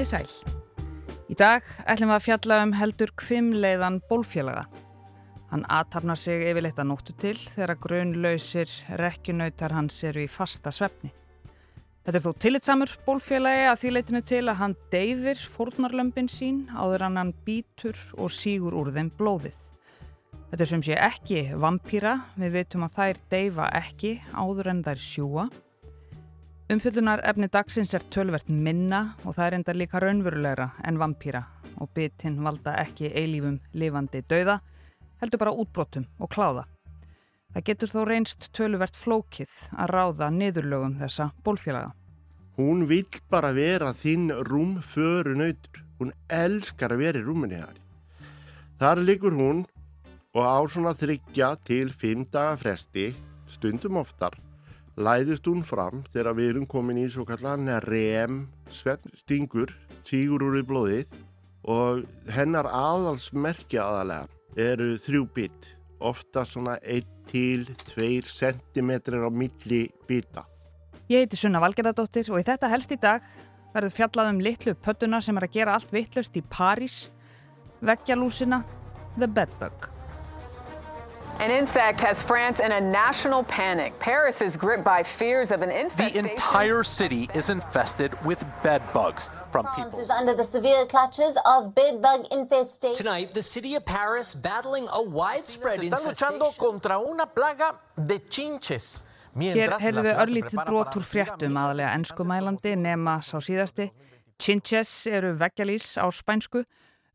Komiði 0.00 0.16
sæl. 0.16 0.52
Í 1.28 1.34
dag 1.36 1.66
ætlum 1.84 2.08
við 2.08 2.14
að 2.14 2.22
fjalla 2.24 2.56
um 2.64 2.70
heldur 2.72 3.10
kvimleiðan 3.20 3.98
bólfélaga. 4.08 4.62
Hann 5.50 5.66
aðtapnar 5.68 6.16
sig 6.16 6.46
yfirleitt 6.48 6.80
að 6.80 6.88
nóttu 6.88 7.12
til 7.20 7.34
þegar 7.36 7.76
grunlausir 7.82 8.72
rekjunautar 8.96 9.76
hans 9.76 10.00
eru 10.08 10.24
í 10.24 10.30
fasta 10.32 10.72
svefni. 10.72 11.12
Þetta 12.06 12.16
er 12.16 12.24
þó 12.24 12.40
tillitsamur 12.46 12.96
bólfélagi 13.04 13.68
að 13.68 13.78
því 13.82 13.92
leitinu 13.92 14.24
til 14.32 14.42
að 14.46 14.60
hann 14.62 14.78
deyfir 14.96 15.46
fórnarlömpin 15.52 16.32
sín 16.32 16.62
áður 16.72 17.04
hann 17.04 17.20
hann 17.20 17.36
bítur 17.44 18.00
og 18.16 18.32
sígur 18.32 18.80
úr 18.80 18.94
þeim 18.96 19.12
blóðið. 19.20 19.58
Þetta 20.48 20.70
sem 20.72 20.86
sé 20.88 20.96
ekki 20.96 21.50
vampýra, 21.60 22.22
við 22.40 22.56
veitum 22.56 22.88
að 22.88 22.96
þær 22.96 23.26
deyfa 23.36 23.68
ekki 23.84 24.16
áður 24.32 24.72
en 24.72 24.86
þær 24.88 25.08
sjúa 25.12 25.50
Umfjöldunar 26.70 27.18
efni 27.26 27.48
dagsins 27.50 27.90
er 27.98 28.04
tölvert 28.14 28.46
minna 28.46 29.16
og 29.24 29.34
það 29.34 29.46
er 29.48 29.54
enda 29.56 29.72
líka 29.74 29.98
raunverulegra 29.98 30.68
en 30.86 30.98
vampýra 31.00 31.40
og 31.82 31.88
bitinn 31.96 32.36
valda 32.44 32.76
ekki 32.78 33.08
eilífum 33.10 33.56
lifandi 33.74 34.20
dauða, 34.30 34.60
heldur 35.18 35.40
bara 35.42 35.54
útbrotum 35.58 36.04
og 36.22 36.30
kláða. 36.30 36.62
Það 37.50 37.64
getur 37.66 37.90
þó 37.90 38.04
reynst 38.06 38.46
tölvert 38.54 38.94
flókið 38.94 39.56
að 39.74 39.90
ráða 39.96 40.28
niðurlögum 40.36 40.94
þessa 41.00 41.26
bólfélaga. 41.42 41.90
Hún 42.54 42.84
vill 42.86 43.18
bara 43.34 43.50
vera 43.56 43.90
þinn 43.90 44.28
rúmföru 44.46 45.34
nautur. 45.40 45.80
Hún 45.98 46.12
elskar 46.30 46.94
að 46.94 47.02
vera 47.02 47.18
í 47.18 47.24
rúminni 47.26 47.58
þar. 47.64 47.80
Þar 48.78 49.02
likur 49.08 49.34
hún 49.34 49.64
og 50.38 50.46
á 50.46 50.58
svona 50.70 50.94
þryggja 50.94 51.50
til 51.66 51.90
fimm 51.90 52.22
daga 52.30 52.54
fresti, 52.62 53.08
stundum 53.50 53.98
oftar, 53.98 54.38
læðist 55.00 55.48
hún 55.48 55.62
fram 55.66 56.04
þegar 56.12 56.36
við 56.36 56.52
erum 56.52 56.68
komin 56.68 57.00
í 57.00 57.08
svo 57.10 57.24
kallan 57.28 57.68
rem 57.86 58.44
stingur, 58.70 59.72
sígur 60.04 60.44
úr 60.48 60.60
í 60.60 60.64
blóðið 60.66 61.18
og 61.70 62.04
hennar 62.32 62.68
aðalsmerkja 62.68 63.84
aðalega 63.84 64.28
eru 64.60 64.94
þrjú 65.00 65.26
bit, 65.34 65.68
ofta 66.00 66.44
svona 66.48 66.76
1-2 66.82 68.26
cm 68.26 68.90
á 69.20 69.30
milli 69.30 69.84
bita. 70.08 70.46
Ég 71.10 71.24
heiti 71.24 71.38
Sunna 71.38 71.62
Valgerðardóttir 71.62 72.30
og 72.30 72.42
í 72.42 72.46
þetta 72.46 72.70
helst 72.70 72.92
í 72.94 72.98
dag 73.00 73.24
verður 73.74 73.94
fjallað 73.94 74.32
um 74.32 74.42
litlu 74.42 74.74
pöttuna 74.74 75.22
sem 75.22 75.38
er 75.38 75.46
að 75.46 75.56
gera 75.58 75.78
allt 75.78 75.94
vittlust 75.94 76.36
í 76.38 76.42
París, 76.42 77.08
veggjalúsina 77.82 78.62
The 79.18 79.30
Bedbug. 79.30 79.99
An 81.40 81.50
insect 81.50 82.02
has 82.02 82.20
France 82.20 82.60
in 82.60 82.70
a 82.70 82.78
national 82.78 83.44
panic. 83.44 83.98
Paris 83.98 84.42
is 84.42 84.58
gripped 84.58 84.84
by 84.84 85.02
fears 85.02 85.50
of 85.50 85.62
an 85.62 85.70
infestation. 85.70 86.24
The 86.24 86.30
entire 86.32 86.84
city 86.84 87.30
is 87.32 87.48
infested 87.48 88.12
with 88.26 88.44
bed 88.62 88.82
bugs 88.92 89.30
from 89.50 89.64
France 89.64 89.86
people. 89.86 90.00
is 90.00 90.10
under 90.10 90.34
the 90.34 90.44
severe 90.44 90.84
clutches 90.84 91.38
of 91.46 91.74
bed 91.74 92.02
bug 92.02 92.26
infestation. 92.30 92.92
Tonight, 92.92 93.32
the 93.32 93.40
city 93.40 93.74
of 93.74 93.86
Paris 93.86 94.34
battling 94.34 94.86
a 94.92 95.00
widespread 95.00 95.80
Están 95.80 96.04
luchando 96.04 96.52
infestation. 96.52 96.58
contra 96.58 96.98
una 96.98 97.24
plaga 97.24 97.74
de 97.96 98.18
chinches. 98.28 99.04
Hér 99.34 99.94
la 99.94 100.02
við 100.02 100.20
örlítið 100.20 100.56
prepara 100.58 100.68
brot 100.68 100.86
para 100.90 100.98
úr 100.98 101.04
recibir 101.06 101.24
fréttum 101.24 101.56
a 101.56 101.60
aðalega 101.62 101.86
miles 101.88 101.94
de 101.94 101.96
ennskumælandi 101.96 102.76
nema 102.76 103.22
sá 103.22 103.40
síðasti. 103.40 103.90
Chinches 104.36 105.06
eru 105.06 105.32
veggjalís 105.38 105.96
á 105.96 106.04
spænsku 106.12 106.66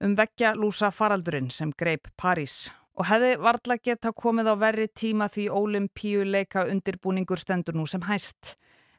um 0.02 0.16
veggjalúsa 0.16 0.90
faraldurinn 0.90 1.52
sem 1.52 1.70
greip 1.78 2.08
París 2.18 2.72
og 2.95 3.07
hefði 3.09 3.35
varla 3.43 3.77
geta 3.83 4.11
komið 4.15 4.51
á 4.51 4.55
verri 4.59 4.88
tíma 4.88 5.27
því 5.31 5.49
ólimpíuleika 5.51 6.65
undirbúningur 6.71 7.39
stendur 7.41 7.75
nú 7.75 7.88
sem 7.89 8.03
hæst. 8.07 8.55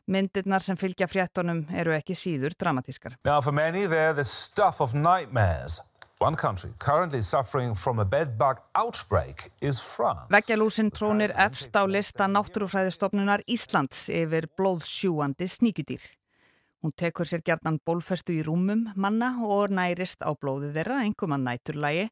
Myndirnar 0.07 0.63
sem 0.63 0.79
fylgja 0.79 1.09
fréttonum 1.11 1.65
eru 1.75 1.95
ekki 1.97 2.15
síður 2.15 2.55
dramatískar. 2.55 3.17
Now, 3.25 3.41
for 3.41 3.53
many, 3.53 3.87
they're 3.87 4.15
the 4.15 4.25
stuff 4.25 4.81
of 4.81 4.95
nightmares. 4.95 5.81
One 6.19 6.37
country 6.37 6.71
currently 6.79 7.21
suffering 7.21 7.75
from 7.75 7.99
a 7.99 8.05
bedbug 8.05 8.61
outbreak 8.75 9.51
is 9.61 9.81
France. 9.81 10.31
Veggjalúsin 10.31 10.89
trónir 10.91 11.35
efst 11.37 11.77
á 11.77 11.85
lista 11.85 12.25
náttúrufræðistofnunar 12.25 13.43
Íslands 13.45 14.07
yfir 14.09 14.47
blóðsjúandi 14.57 15.45
sníkjudýr. 15.45 16.01
Hún 16.81 16.95
tekur 16.97 17.29
sér 17.29 17.43
gjarnan 17.45 17.81
bólfestu 17.85 18.33
í 18.33 18.41
rúmum 18.47 18.87
manna 18.97 19.35
og 19.45 19.75
nærist 19.75 20.25
á 20.25 20.33
blóði 20.33 20.71
þeirra, 20.73 21.03
engum 21.05 21.37
að 21.37 21.45
næturlægi, 21.51 22.09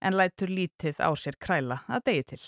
en 0.00 0.16
lætur 0.16 0.52
lítið 0.52 1.00
á 1.02 1.10
sér 1.16 1.38
kræla 1.40 1.82
að 1.88 2.06
degi 2.10 2.24
til. 2.32 2.44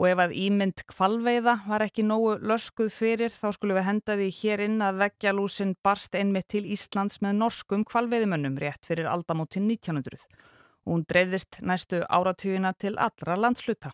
Og 0.00 0.08
ef 0.08 0.20
að 0.24 0.34
ímynd 0.40 0.82
kvalveiða 0.88 1.54
var 1.68 1.84
ekki 1.84 2.02
nógu 2.06 2.38
löskuð 2.40 2.88
fyrir 2.94 3.30
þá 3.34 3.52
skulum 3.54 3.78
við 3.78 3.86
henda 3.86 4.16
því 4.18 4.28
hér 4.38 4.62
inn 4.64 4.78
að 4.82 5.02
veggjalúsin 5.02 5.74
barst 5.84 6.16
einmitt 6.18 6.48
til 6.54 6.64
Íslands 6.64 7.20
með 7.22 7.38
norskum 7.42 7.84
kvalveiðimönnum 7.86 8.56
rétt 8.62 8.88
fyrir 8.88 9.10
aldamótin 9.10 9.68
1900 9.68 10.26
og 10.82 10.96
hún 10.96 11.04
dreifðist 11.06 11.60
næstu 11.62 12.02
áratugina 12.08 12.72
til 12.74 12.96
allra 12.98 13.36
landsluta. 13.38 13.92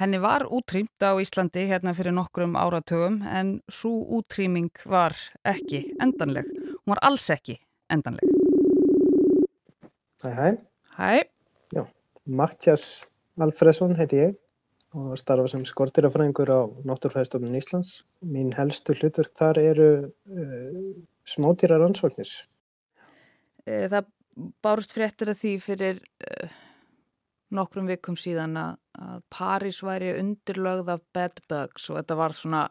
Henni 0.00 0.18
var 0.18 0.46
útrýmt 0.48 1.04
á 1.04 1.12
Íslandi 1.20 1.66
hérna 1.68 1.92
fyrir 1.94 2.14
nokkrum 2.16 2.56
áratugum 2.56 3.20
en 3.28 3.58
svo 3.68 3.92
útrýming 4.18 4.72
var 4.88 5.14
ekki 5.44 5.84
endanleg. 6.00 6.48
Hún 6.80 6.94
var 6.94 7.02
alls 7.04 7.28
ekki 7.30 7.58
endanleg. 7.92 8.24
Hæ, 10.24 10.30
hæ. 10.30 10.48
Hæ, 10.96 11.24
Mattias 12.26 13.06
Alfredsson 13.40 13.96
heiti 13.98 14.20
ég 14.20 14.38
og 14.98 15.14
starfa 15.20 15.52
sem 15.52 15.62
skortirafræðingur 15.66 16.50
á 16.50 16.60
Náttúrfræðistofnun 16.88 17.58
Íslands. 17.58 18.00
Mín 18.26 18.50
helstu 18.56 18.96
hlutverk 18.98 19.30
þar 19.38 19.60
eru 19.62 19.90
uh, 20.10 20.80
smátýra 21.22 21.78
rannsóknir. 21.78 22.30
e, 23.66 23.86
það 23.92 24.08
bárust 24.64 24.94
fréttir 24.96 25.30
að 25.30 25.40
því 25.42 25.52
fyrir 25.62 26.00
e, 26.24 26.48
nokkrum 27.54 27.90
vikum 27.90 28.18
síðan 28.18 28.56
að, 28.60 28.78
París 29.32 29.78
væri 29.86 30.10
undirlögð 30.18 30.90
af 30.92 31.04
bedbugs 31.14 31.86
og 31.88 32.00
þetta 32.00 32.16
var 32.18 32.34
svona 32.36 32.64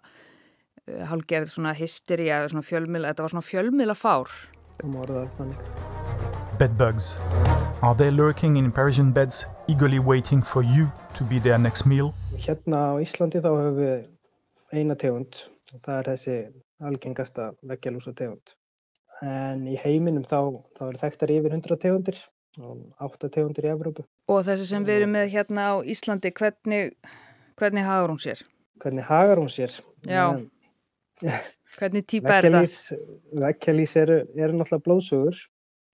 e, 0.85 0.99
hálgerð 1.09 1.55
svona 1.55 1.73
hysteria, 1.77 2.43
svona 2.51 2.66
fjölmila, 2.67 3.13
þetta 3.13 3.25
var 3.25 3.33
svona 3.33 3.47
fjölmila 3.47 3.97
fár. 3.97 4.35
Um 4.83 4.99
orðað 5.01 5.31
þannig. 5.39 5.98
Bedbugs. 6.59 7.16
Are 7.81 7.96
they 7.96 8.12
lurking 8.12 8.58
in 8.58 8.70
Parisian 8.70 9.14
beds, 9.14 9.46
eagerly 9.70 10.00
waiting 10.00 10.42
for 10.42 10.62
you 10.62 10.92
to 11.16 11.24
be 11.24 11.40
their 11.40 11.58
next 11.58 11.86
meal? 11.86 12.14
Hérna 12.36 12.80
á 12.92 13.00
Íslandi 13.00 13.40
þá 13.40 13.47
höfum 13.47 13.78
við 13.78 14.74
eina 14.75 14.97
tegund 15.00 15.38
og 15.72 15.78
það 15.86 16.00
er 16.00 16.09
þessi 16.09 16.34
algengasta 16.90 17.46
veggjalúsa 17.64 18.12
tegund. 18.12 18.52
En 19.24 19.62
í 19.72 19.78
heiminum 19.80 20.25
þá, 20.28 20.59
þá 20.75 20.81
eru 20.90 21.00
þekktar 21.00 21.31
yfir 21.38 21.56
100 21.56 21.80
tegundir 21.86 22.20
og 22.59 22.81
8 23.08 23.30
tegundir 23.38 23.68
í 23.70 23.72
Evrópu. 23.72 24.03
Og 24.28 24.44
þessi 24.50 24.68
sem 24.68 24.88
við 24.90 24.97
erum 24.97 25.16
með 25.16 25.31
hérna 25.38 25.68
á 25.72 25.74
Íslandi, 25.80 26.34
hvernig, 26.36 26.97
hvernig 27.56 27.88
hagur 27.88 28.12
hún 28.12 28.20
sér? 28.20 28.41
Hvernig 28.84 29.08
hagar 29.08 29.40
hún 29.40 29.47
sér? 29.53 29.78
Já. 30.03 30.26
Um, 30.36 31.31
Hvernig 31.80 32.03
típa 32.12 32.41
er? 32.41 32.50
Veggjalís, 32.50 32.76
veggjalís 33.46 33.96
eru, 34.03 34.20
eru 34.36 34.59
náttúrulega 34.59 34.84
blóðsugur 34.90 35.40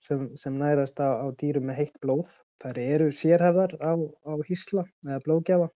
sem, 0.05 0.27
sem 0.39 0.57
nærast 0.59 0.99
á, 1.01 1.09
á 1.23 1.27
dýrum 1.39 1.65
með 1.69 1.81
heitt 1.81 1.97
blóð. 2.03 2.29
Þær 2.61 2.81
eru 2.83 3.09
sérhæfðar 3.13 3.75
á, 3.81 3.93
á 3.97 4.33
hísla 4.47 4.85
eða 5.07 5.23
blóðgjafa 5.25 5.71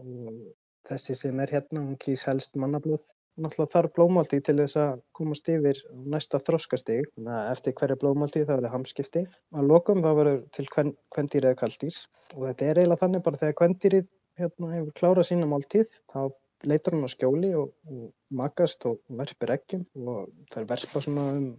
og 0.00 0.40
þessi 0.88 1.16
sem 1.18 1.40
er 1.42 1.52
hérna, 1.52 1.84
hún 1.84 2.00
kýs 2.02 2.26
helst 2.28 2.58
mannablóð. 2.58 3.04
Náttúrulega 3.36 3.72
þarf 3.74 3.92
blóðmáltíð 3.96 4.42
til 4.46 4.56
þess 4.62 4.78
að 4.80 5.00
komast 5.16 5.48
yfir 5.52 5.80
næsta 6.08 6.38
að 6.40 7.50
eftir 7.52 7.74
hverja 7.76 7.98
blóðmáltíð 8.00 8.46
þá 8.48 8.54
verður 8.54 8.72
hamskipti. 8.72 9.24
Að 9.52 9.68
lokum 9.72 10.00
þá 10.00 10.10
verður 10.16 10.38
til 10.56 10.66
kven, 10.72 10.94
kvendýr 11.12 11.50
eða 11.50 11.60
kaldýr 11.60 11.98
og 12.32 12.46
þetta 12.46 12.70
er 12.70 12.80
eiginlega 12.80 13.02
þannig 13.02 13.24
bara 13.26 13.40
þegar 13.42 13.58
kvendýrið 13.60 14.08
hérna, 14.40 14.72
hefur 14.72 14.96
klárað 14.96 15.28
sína 15.28 15.50
máltíð 15.50 16.00
þá 16.12 16.20
leitar 16.64 16.96
hann 16.96 17.04
á 17.04 17.10
skjóli 17.12 17.52
og, 17.60 17.74
og 17.92 18.08
makast 18.40 18.88
og 18.88 19.02
verpir 19.20 19.52
eggjum 19.58 19.84
og 20.08 20.32
þær 20.54 20.68
verpa 20.72 21.04
svona 21.04 21.28
um 21.36 21.50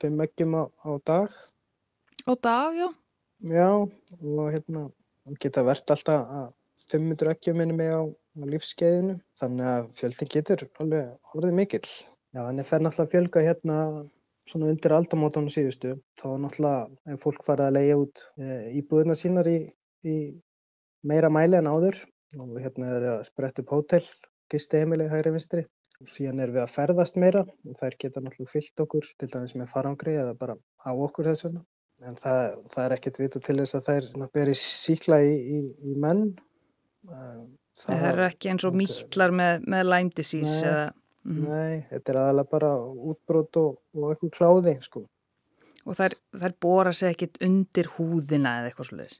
fimm 0.00 0.20
eggjum 0.24 0.56
á, 0.60 0.62
á 0.84 0.90
dag. 1.06 1.36
Og 2.26 2.38
dag, 2.42 2.74
já. 2.76 2.88
Já, 3.46 3.70
og 3.76 4.46
hérna 4.52 4.88
og 5.26 5.38
geta 5.42 5.64
verpt 5.66 5.90
alltaf 5.92 6.28
að 6.38 6.52
500 6.92 7.32
eggjum 7.34 7.58
minni 7.60 7.76
mig 7.76 7.90
á, 7.92 8.02
á 8.06 8.44
lífskeiðinu. 8.52 9.16
Þannig 9.40 9.70
að 9.72 9.88
fjöldin 9.98 10.32
getur 10.34 10.66
alveg 10.82 11.34
orðið 11.34 11.56
mikill. 11.60 11.90
Já, 12.34 12.40
þannig 12.42 12.68
fer 12.68 12.84
náttúrulega 12.84 13.12
fjölga 13.14 13.44
hérna 13.46 13.78
svona 14.46 14.70
undir 14.70 14.94
aldamótanum 14.94 15.52
síðustu. 15.52 15.96
Þá 16.20 16.26
er 16.32 16.42
náttúrulega 16.44 17.14
ef 17.14 17.24
fólk 17.24 17.46
farið 17.46 17.68
að 17.68 17.76
leiða 17.78 17.96
út 18.02 18.24
e, 18.38 18.50
íbúðina 18.80 19.16
sínar 19.18 19.50
í, 19.50 19.58
í 20.06 20.16
meira 21.06 21.30
mæli 21.32 21.58
en 21.58 21.70
áður 21.70 21.98
og 22.42 22.58
hérna 22.60 22.92
er 22.96 23.08
að 23.14 23.24
spretta 23.28 23.62
upp 23.62 23.72
hótel, 23.74 24.02
gisti 24.52 24.82
heimili 24.82 25.08
hægri 25.10 25.32
vinstri 25.34 25.64
og 25.64 25.75
síðan 26.04 26.42
erum 26.44 26.58
við 26.58 26.62
að 26.64 26.74
ferðast 26.74 27.16
meira 27.20 27.42
og 27.46 27.78
þær 27.78 27.96
geta 28.02 28.22
náttúrulega 28.22 28.52
fyllt 28.52 28.82
okkur 28.84 29.08
til 29.16 29.28
dæmis 29.32 29.54
með 29.56 29.70
farangri 29.72 30.16
eða 30.20 30.34
bara 30.38 30.56
á 30.84 30.90
okkur 30.92 31.30
þess 31.30 31.46
vegna. 31.46 31.64
En 32.04 32.18
það, 32.20 32.58
það 32.74 32.82
er 32.84 32.94
ekkert 32.98 33.20
vita 33.22 33.40
til 33.40 33.56
þess 33.62 33.78
að 33.78 33.86
þær 33.88 34.28
beri 34.36 34.54
síkla 34.60 35.20
í, 35.24 35.34
í, 35.56 35.60
í 35.88 35.96
menn. 36.02 36.26
Það 37.80 38.06
er 38.10 38.22
ekki 38.26 38.52
eins 38.52 38.66
og 38.68 38.76
mýtlar 38.76 39.32
með, 39.36 39.64
með 39.64 39.84
Lyme 39.88 40.16
disease 40.16 40.60
Nei. 40.60 40.70
eða... 40.70 40.86
Nei, 41.26 41.82
þetta 41.90 42.12
er 42.12 42.18
aðalega 42.20 42.50
bara 42.52 42.68
útbrot 43.10 43.58
og, 43.58 43.78
og 43.96 44.12
eitthvað 44.12 44.34
kláði, 44.36 44.74
sko. 44.84 45.00
Og 45.86 45.96
þær, 45.98 46.14
þær 46.38 46.54
bóra 46.62 46.92
sig 46.94 47.14
ekkit 47.14 47.40
undir 47.42 47.88
húðina 47.96 48.60
eða 48.60 48.70
eitthvað 48.70 48.90
sluðis? 48.90 49.16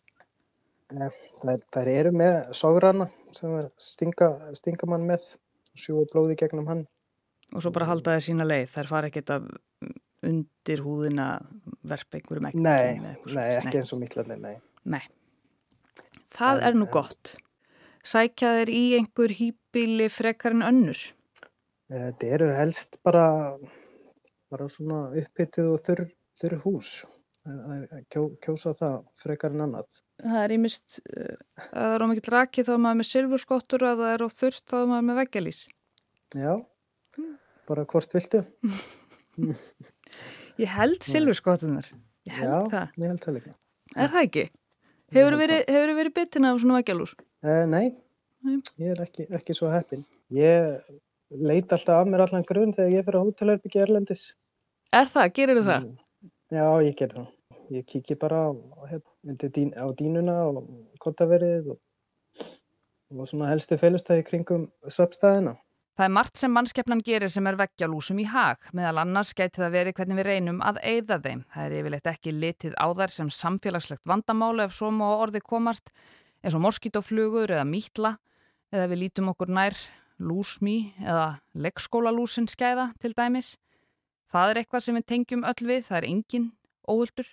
Nei, 0.95 1.09
þær, 1.41 1.65
þær 1.75 1.91
eru 1.91 2.13
með 2.15 2.37
sograna 2.55 3.09
sem 3.35 3.57
stinga, 3.83 4.29
stinga 4.55 4.87
mann 4.91 5.09
með 5.09 5.27
sjúa 5.79 6.07
blóði 6.13 6.37
gegnum 6.41 6.69
hann. 6.71 6.85
Og 7.55 7.63
svo 7.63 7.73
bara 7.75 7.89
halda 7.91 8.17
það 8.17 8.25
sína 8.27 8.47
leið, 8.47 8.69
þær 8.75 8.91
fara 8.91 9.11
ekkit 9.11 9.33
að 9.37 9.49
undir 10.27 10.83
húðina 10.83 11.27
verpa 11.87 12.19
einhverjum 12.19 12.49
ekki? 12.51 12.63
Nei, 12.65 12.99
nei, 12.99 13.49
ekki 13.61 13.83
eins 13.83 13.93
og 13.95 14.01
miklarnir, 14.03 14.41
nei. 14.43 14.57
Nei, 14.87 15.03
það 16.35 16.63
er 16.67 16.79
nú 16.79 16.89
gott. 16.91 17.37
Sækja 18.07 18.53
þeir 18.61 18.71
í 18.71 18.85
einhver 19.01 19.35
hýpili 19.35 20.07
frekar 20.13 20.55
en 20.55 20.67
önnur? 20.67 21.01
Þetta 21.91 22.31
eru 22.37 22.49
helst 22.55 22.99
bara, 23.07 23.27
bara 24.51 24.69
svona 24.71 25.07
upphitið 25.19 25.71
og 25.73 25.83
þurr, 25.87 26.05
þurr 26.39 26.59
hús. 26.65 26.93
Það 27.47 27.75
er 27.77 28.05
kjó, 28.11 28.23
kjósa 28.43 28.75
það 28.79 28.97
frekar 29.23 29.55
en 29.55 29.67
annað. 29.69 30.01
Það 30.23 30.39
er 30.43 30.53
ímist, 30.57 30.99
uh, 31.13 31.35
að 31.67 31.83
það 31.83 31.95
er 31.97 32.05
ómikið 32.07 32.31
raki 32.33 32.65
þá 32.65 32.71
er 32.77 32.81
maður 32.87 32.99
með 33.03 33.09
silfurskottur 33.11 33.85
að 33.85 33.99
það 34.03 34.13
er 34.15 34.25
á 34.25 34.29
þurrt 34.33 34.63
þá 34.71 34.77
er 34.79 34.87
maður 34.93 35.07
með 35.11 35.19
veggjalís. 35.21 35.59
Já, 36.37 36.53
bara 37.69 37.85
hvort 37.93 38.17
viltu. 38.17 38.41
Ég 40.63 40.73
held 40.73 41.05
silfurskottunar. 41.05 41.89
Ég 42.27 42.39
held 42.41 42.49
Já, 42.49 42.57
það. 42.73 42.95
ég 43.03 43.11
held. 43.13 43.51
Er 43.97 44.09
það 44.15 44.23
ekki? 44.25 44.45
Hefur 45.15 45.37
verið, 45.39 45.61
hefur 45.71 45.93
verið 46.01 46.15
bitin 46.17 46.49
af 46.49 46.61
svona 46.63 46.79
veggjalús? 46.81 47.13
Uh, 47.45 47.63
nei, 47.71 47.93
Nei. 48.47 48.57
ég 48.83 48.95
er 48.95 49.03
ekki, 49.05 49.27
ekki 49.37 49.55
svo 49.55 49.69
heppin. 49.71 50.03
Ég 50.35 50.81
leit 51.37 51.71
alltaf 51.77 52.01
af 52.01 52.09
mér 52.11 52.25
allan 52.25 52.47
grunn 52.49 52.73
þegar 52.75 52.95
ég 52.97 53.07
fyrir 53.07 53.21
að 53.21 53.29
hótelherbyggja 53.29 53.85
Erlendis. 53.85 54.25
Er 54.97 55.07
það? 55.13 55.31
Gerir 55.37 55.61
þú 55.61 55.67
það? 55.69 55.87
Já, 56.57 56.67
ég 56.89 56.97
ger 56.99 57.15
það. 57.15 57.29
Ég 57.77 57.87
kíki 57.91 58.17
bara 58.19 58.41
á, 58.47 58.51
hérna, 58.91 59.13
dín, 59.27 59.73
á 59.75 59.87
dínuna 59.99 60.37
og 60.47 60.67
kottaverið 61.03 61.73
og, 61.75 61.79
og 63.13 63.29
svona 63.29 63.51
helstu 63.51 63.79
félustæði 63.81 64.27
kringum 64.27 64.69
söpstæðina. 64.87 65.57
Það 65.97 66.05
er 66.05 66.13
margt 66.13 66.37
sem 66.37 66.53
mannskeppnan 66.53 67.01
gerir 67.01 67.33
sem 67.33 67.47
er 67.49 67.57
veggjalúsum 67.57 68.19
í 68.21 68.27
hag. 68.29 68.61
Meðal 68.77 68.99
annars 69.01 69.31
gæti 69.33 69.63
það 69.63 69.77
verið 69.79 69.95
hvernig 69.97 70.19
við 70.19 70.27
reynum 70.29 70.59
að 70.61 70.81
eyða 70.85 71.17
þeim. 71.25 71.45
Það 71.55 71.65
er 71.65 71.77
yfirleitt 71.79 72.11
ekki 72.11 72.35
litið 72.37 72.75
á 72.77 72.87
þær 72.99 73.15
sem 73.15 73.31
samfélagslegt 73.33 74.05
vandamáli 74.05 74.67
ef 74.67 74.75
svo 74.77 74.91
má 74.93 75.07
orði 75.15 75.41
komast 75.41 75.89
eins 76.45 76.53
og 76.53 76.61
moskítoflugur 76.67 77.55
eða 77.57 77.65
mítla 77.65 78.19
eða 78.75 78.91
við 78.93 79.03
lítum 79.07 79.33
okkur 79.33 79.55
nær 79.57 79.79
lúsmí 80.21 80.93
eða 81.01 81.39
leggskólalúsin 81.57 82.51
skæða 82.53 82.91
til 83.01 83.15
dæmis. 83.17 83.55
Það 84.29 84.53
er 84.53 84.61
eitthvað 84.61 84.85
sem 84.85 85.01
við 85.01 85.09
tengjum 85.09 85.49
öll 85.49 85.65
við, 85.65 85.83
það 85.89 85.99
er 86.03 86.09
engin 86.11 86.47
óhuldur. 86.85 87.29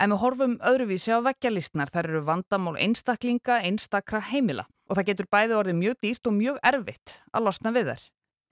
En 0.00 0.14
við 0.14 0.22
horfum 0.22 0.54
öðruvísi 0.64 1.12
á 1.14 1.20
veggjalistnar, 1.24 1.90
þær 1.92 2.08
eru 2.08 2.22
vandamál 2.26 2.78
einstaklinga, 2.80 3.60
einstakra 3.66 4.22
heimila 4.32 4.66
og 4.88 4.98
það 4.98 5.08
getur 5.10 5.28
bæði 5.30 5.58
orðið 5.58 5.78
mjög 5.78 6.00
dýrt 6.02 6.28
og 6.28 6.34
mjög 6.38 6.58
erfitt 6.72 7.18
að 7.32 7.46
losna 7.46 7.72
við 7.74 7.92
þær. 7.92 8.08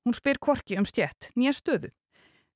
Hún 0.07 0.17
spyr 0.17 0.39
korki 0.41 0.79
um 0.81 0.87
stjett, 0.89 1.33
nýja 1.37 1.53
stöðu. 1.57 1.91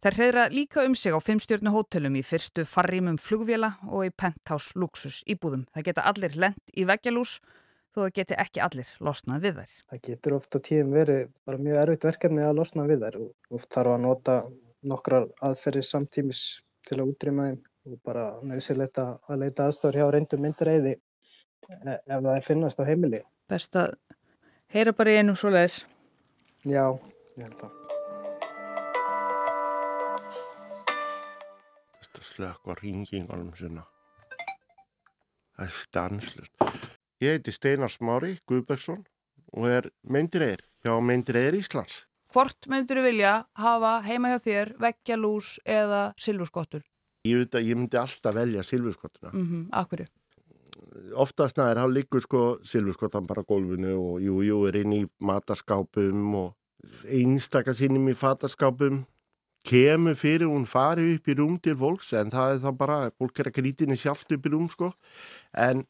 Þær 0.05 0.17
hreyðra 0.19 0.45
líka 0.53 0.85
um 0.85 0.95
sig 0.95 1.17
á 1.17 1.21
fimmstjörnu 1.21 1.73
hótelum 1.73 2.17
í 2.21 2.23
fyrstu 2.25 2.67
farrimum 2.69 3.17
flugvila 3.17 3.71
og 3.89 4.05
í 4.05 4.11
penthouse 4.13 4.77
luxus 4.77 5.23
íbúðum. 5.25 5.63
Það 5.73 5.87
geta 5.89 6.05
allir 6.11 6.35
lent 6.37 6.75
í 6.77 6.85
veggjalús 6.89 7.39
þó 7.95 8.03
það 8.03 8.15
geti 8.19 8.39
ekki 8.45 8.63
allir 8.65 8.91
losnað 9.01 9.47
við 9.47 9.61
þær. 9.61 9.73
Það 9.91 10.03
getur 10.09 10.37
oft 10.39 10.57
á 10.57 10.59
tíum 10.69 10.93
verið 10.93 11.23
bara 11.49 11.63
mjög 11.63 11.81
erfitt 11.85 12.07
verkefni 12.09 12.45
að 12.45 12.59
losna 12.61 12.87
við 12.91 13.07
þær 13.07 13.21
og 13.23 13.59
oft 13.59 13.71
þarf 13.73 13.95
að 13.95 14.05
nota 14.05 14.37
nokkrar 14.93 15.29
aðferðir 15.49 15.89
samtímis 15.89 16.43
til 16.85 16.99
að 17.01 17.15
útrýma 17.15 17.49
þeim 17.49 17.61
og 17.85 18.01
bara 18.05 18.25
nöðsilegt 18.45 18.99
að 19.03 19.41
leita 19.41 19.69
aðstofur 19.69 19.99
hjá 19.99 20.07
reyndum 20.13 20.43
myndireiði 20.45 20.95
ef 21.65 22.05
það 22.09 22.31
er 22.35 22.45
finnast 22.45 22.81
á 22.81 22.85
heimili. 22.89 23.21
Best 23.49 23.77
að 23.77 23.97
heyra 24.73 24.95
bara 24.97 25.13
í 25.13 25.19
einum 25.21 25.37
svo 25.37 25.53
leiðis. 25.53 25.83
Já, 26.65 26.87
ég 27.37 27.45
held 27.45 27.67
að. 27.67 27.81
Þetta 32.01 32.25
slökk 32.31 32.71
var 32.71 32.81
ringingunum 32.85 33.53
sinna. 33.59 33.85
Það 35.55 35.67
er 35.67 35.77
stanslust. 35.79 36.55
Ég 37.23 37.37
heiti 37.37 37.53
Steinar 37.55 37.93
Smári 37.93 38.35
Guðbergsson 38.49 39.05
og 39.55 39.69
er 39.71 39.93
meindireir 40.03 40.65
hjá 40.85 40.97
Meindireir 41.01 41.55
Íslands. 41.57 42.05
Hvort 42.35 42.67
myndur 42.67 42.99
þú 42.99 43.05
vilja 43.07 43.35
hafa 43.61 43.93
heima 44.03 44.33
hjá 44.33 44.41
þér 44.49 44.73
veggjalús 44.83 45.55
eða 45.63 46.09
silfurskottur? 46.19 46.83
Ég 47.25 47.41
veit 47.41 47.57
ég 47.65 47.79
myndi 47.79 47.97
alltaf 47.97 48.35
velja 48.37 48.63
silfurskottuna. 48.63 49.31
Mm 49.33 49.47
-hmm. 49.49 49.69
Akkurju? 49.71 50.07
Oftast 51.15 51.57
næður 51.57 51.79
þá 51.81 51.93
liggur 51.93 52.21
sko 52.21 52.41
silfurskottan 52.63 53.27
bara 53.27 53.43
gólfinu 53.43 53.95
og 53.97 54.21
jú, 54.21 54.43
jú, 54.43 54.67
er 54.69 54.77
inn 54.77 54.93
í 54.93 55.07
mataskápum 55.21 56.35
og 56.35 56.55
einstakar 57.09 57.75
sínum 57.75 58.09
í 58.09 58.15
fataskápum. 58.15 59.07
Kemur 59.65 60.15
fyrir 60.15 60.47
hún 60.47 60.67
fari 60.67 61.15
upp 61.15 61.29
í 61.29 61.35
rúm 61.35 61.57
til 61.59 61.77
fólks 61.77 62.13
en 62.13 62.31
það 62.31 62.55
er 62.55 62.61
þá 62.61 62.77
bara, 62.77 63.11
fólk 63.19 63.41
er 63.41 63.49
að 63.49 63.57
grítinni 63.57 63.97
sjálft 63.97 64.33
upp 64.33 64.47
í 64.47 64.53
rúm 64.53 64.69
sko. 64.69 64.93
En 65.55 65.87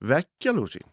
veggjalúsin, 0.00 0.88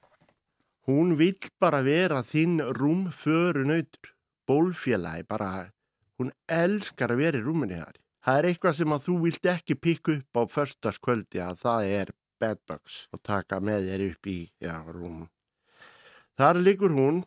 hún 0.88 1.16
vill 1.16 1.40
bara 1.60 1.82
vera 1.82 2.22
þinn 2.22 2.60
rúm 2.60 3.08
föru 3.12 3.64
nautur. 3.64 4.12
Bólfélagi 4.48 5.24
bara, 5.24 5.72
hún 6.20 6.34
elskar 6.48 7.12
að 7.12 7.18
vera 7.18 7.38
í 7.40 7.42
rúminni 7.42 7.80
þar. 7.80 8.03
Það 8.24 8.38
er 8.40 8.46
eitthvað 8.48 8.76
sem 8.78 8.94
að 8.96 9.02
þú 9.04 9.14
vilt 9.26 9.48
ekki 9.52 9.76
pikka 9.84 10.14
upp 10.16 10.38
á 10.40 10.42
förstaskvöldi 10.48 11.42
að 11.44 11.58
það 11.60 11.88
er 11.92 12.12
bedbugs 12.40 13.00
og 13.12 13.20
taka 13.20 13.60
með 13.60 13.90
þér 13.90 14.04
upp 14.06 14.30
í 14.32 14.38
já, 14.64 14.76
rúm. 14.96 15.26
Þar 16.40 16.60
liggur 16.64 16.96
hún 16.96 17.20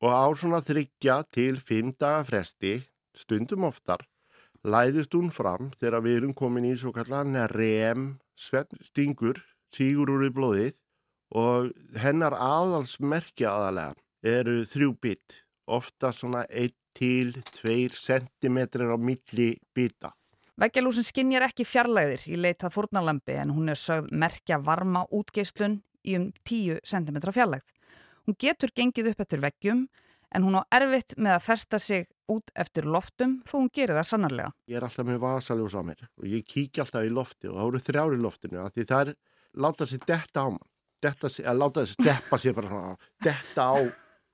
og 0.00 0.08
á 0.08 0.26
svona 0.32 0.62
þryggja 0.64 1.18
til 1.36 1.60
fimm 1.60 1.92
daga 2.00 2.22
fresti, 2.30 2.78
stundum 3.12 3.66
oftar, 3.68 4.00
læðist 4.64 5.12
hún 5.12 5.28
fram 5.36 5.68
þegar 5.76 6.06
við 6.06 6.16
erum 6.22 6.34
komin 6.34 6.70
í 6.70 6.72
svo 6.80 6.94
kallan 6.96 7.36
rem, 7.52 8.08
stingur, 8.34 9.36
sígur 9.68 10.14
úr 10.16 10.26
í 10.30 10.32
blóðið 10.32 10.72
og 11.36 11.70
hennar 12.00 12.38
aðalsmerkja 12.40 13.52
aðalega 13.52 14.00
eru 14.40 14.64
þrjú 14.64 14.96
bit, 14.96 15.38
ofta 15.68 16.08
svona 16.08 16.46
1-2 16.48 17.36
cm 18.00 18.58
á 18.80 18.96
milli 18.96 19.52
bita. 19.76 20.16
Veggjalúsin 20.62 21.02
skinjar 21.02 21.42
ekki 21.48 21.64
fjarlæðir 21.66 22.22
í 22.30 22.36
leitað 22.38 22.76
fórnalambi 22.76 23.34
en 23.42 23.50
hún 23.50 23.72
er 23.72 23.78
sögð 23.80 24.12
merkja 24.14 24.60
varma 24.62 25.00
útgeislun 25.10 25.80
í 26.06 26.14
um 26.14 26.28
10 26.46 26.84
cm 26.86 27.18
fjarlægð. 27.34 27.72
Hún 28.28 28.36
getur 28.38 28.70
gengið 28.70 29.08
upp 29.10 29.24
eftir 29.24 29.42
veggjum 29.42 29.80
en 30.30 30.46
hún 30.46 30.54
á 30.54 30.62
erfitt 30.78 31.16
með 31.18 31.34
að 31.34 31.46
festa 31.48 31.80
sig 31.82 32.06
út 32.30 32.54
eftir 32.54 32.86
loftum 32.86 33.40
þó 33.42 33.56
hún 33.56 33.72
gerir 33.74 33.98
það 33.98 34.08
sannarlega. 34.12 34.54
Ég 34.70 34.78
er 34.78 34.86
alltaf 34.86 35.08
með 35.08 35.18
vasaljós 35.24 35.74
á 35.74 35.82
mér 35.82 36.06
og 36.06 36.30
ég 36.30 36.46
kíkja 36.46 36.86
alltaf 36.86 37.08
í 37.08 37.10
lofti 37.10 37.50
og 37.50 37.58
það 37.58 37.66
eru 37.66 37.82
þrjári 37.88 38.20
í 38.20 38.22
loftinu 38.22 38.66
því 38.70 38.86
það 38.92 39.02
er 39.02 39.14
láta 39.66 39.90
sér 39.90 40.06
detta 40.06 40.46
á 40.46 40.48
mann, 40.54 40.68
detta, 41.02 41.32
að 41.42 41.58
láta 41.58 41.86
sér 41.88 41.98
steppa 41.98 42.38
sér 42.38 42.54
bara 42.60 42.70
svona, 42.70 42.94
detta 43.26 43.66
á 43.66 43.76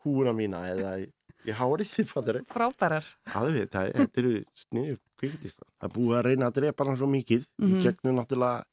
húna 0.04 0.36
mína 0.36 0.66
eða 0.74 0.98
ég 1.48 1.58
hárið 1.58 1.92
því 1.92 2.04
fattur. 2.12 2.40
Frábærar. 2.52 3.06
Er, 3.26 3.60
þetta 3.66 4.22
eru 4.22 4.32
sniðu 4.62 4.96
kvikti 5.18 5.52
sko. 5.52 5.66
Það 5.78 5.88
er 5.88 5.94
búið 5.94 6.18
að 6.18 6.26
reyna 6.28 6.48
að 6.48 6.58
drepa 6.60 6.88
hann 6.88 6.98
svo 7.00 7.08
mikið 7.10 7.44
mm 7.44 7.66
-hmm. 7.66 7.78
í 7.78 7.86
gegnum 7.86 8.18
náttúrulega 8.18 8.64